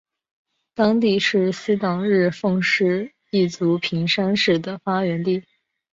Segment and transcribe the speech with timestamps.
[0.73, 5.43] 当地是西党日奉氏一族平山氏的发源地。